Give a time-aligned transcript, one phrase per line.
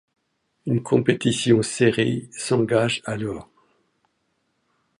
[0.65, 3.51] Une compétition serrée s'engage alors…